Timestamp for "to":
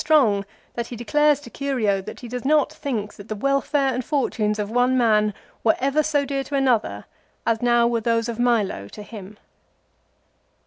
1.39-1.47, 6.45-6.55, 8.87-9.03